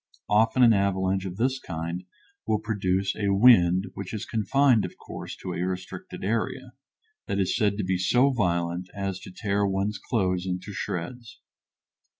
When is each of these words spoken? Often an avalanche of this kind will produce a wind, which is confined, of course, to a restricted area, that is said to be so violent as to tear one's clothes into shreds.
Often 0.31 0.63
an 0.63 0.73
avalanche 0.73 1.25
of 1.25 1.37
this 1.37 1.59
kind 1.59 2.05
will 2.47 2.57
produce 2.57 3.15
a 3.15 3.29
wind, 3.31 3.85
which 3.93 4.15
is 4.15 4.25
confined, 4.25 4.83
of 4.83 4.97
course, 4.97 5.35
to 5.37 5.53
a 5.53 5.61
restricted 5.61 6.23
area, 6.23 6.73
that 7.27 7.37
is 7.37 7.55
said 7.55 7.77
to 7.77 7.83
be 7.83 7.99
so 7.99 8.31
violent 8.31 8.89
as 8.95 9.19
to 9.19 9.31
tear 9.31 9.63
one's 9.63 9.99
clothes 9.99 10.47
into 10.47 10.73
shreds. 10.73 11.39